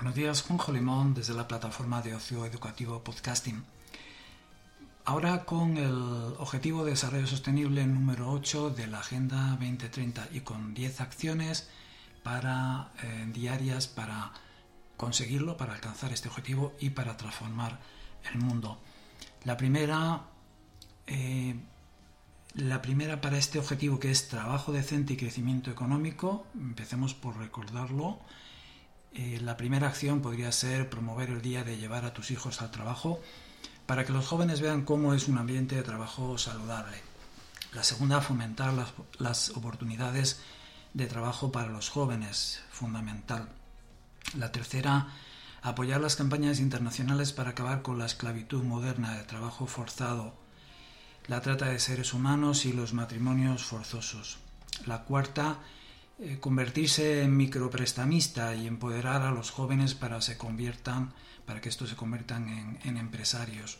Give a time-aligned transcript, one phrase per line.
[0.00, 3.62] Buenos días, Juanjo Limón desde la plataforma de ocio educativo Podcasting.
[5.04, 5.92] Ahora con el
[6.38, 11.68] Objetivo de Desarrollo Sostenible número 8 de la Agenda 2030 y con 10 acciones
[12.22, 14.32] para, eh, diarias para
[14.96, 17.78] conseguirlo, para alcanzar este objetivo y para transformar
[18.32, 18.78] el mundo.
[19.44, 20.22] La primera,
[21.08, 21.56] eh,
[22.54, 28.18] la primera para este objetivo que es trabajo decente y crecimiento económico, empecemos por recordarlo.
[29.12, 32.70] Eh, la primera acción podría ser promover el día de llevar a tus hijos al
[32.70, 33.20] trabajo
[33.86, 36.96] para que los jóvenes vean cómo es un ambiente de trabajo saludable.
[37.72, 38.72] La segunda, fomentar
[39.18, 40.40] las, oportunidades
[40.94, 43.48] de trabajo para los jóvenes, fundamental.
[44.36, 45.08] La tercera,
[45.62, 50.34] apoyar las campañas internacionales para acabar con la esclavitud moderna de trabajo forzado,
[51.26, 54.38] la trata de seres humanos y los matrimonios forzosos.
[54.86, 55.58] La cuarta,
[56.40, 61.12] convertirse en microprestamista y empoderar a los jóvenes para se conviertan
[61.50, 63.78] para que estos se conviertan en, empresarios.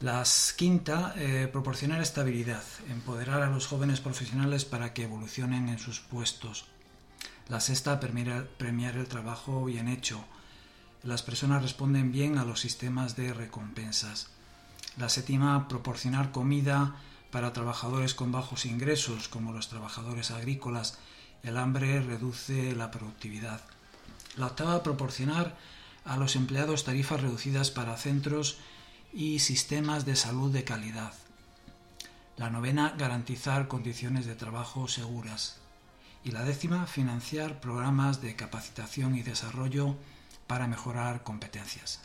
[0.00, 0.22] La
[0.56, 6.66] quinta, eh, proporcionar estabilidad, empoderar a los jóvenes profesionales para que evolucionen en sus puestos.
[7.48, 10.22] La sexta, premiar, el trabajo bien hecho.
[11.02, 14.28] Las personas responden bien a los sistemas de recompensas.
[14.98, 16.96] La séptima, proporcionar comida
[17.30, 20.98] para trabajadores con bajos ingresos, como los trabajadores agrícolas.
[21.42, 23.60] El hambre reduce la productividad.
[24.36, 25.56] La octava, proporcionar
[26.04, 28.58] a los empleados tarifas reducidas para centros
[29.12, 31.12] y sistemas de salud de calidad.
[32.36, 35.56] La novena, garantizar condiciones de trabajo seguras.
[36.24, 39.96] Y la décima, financiar programas de capacitación y desarrollo
[40.46, 42.00] para mejorar competencias.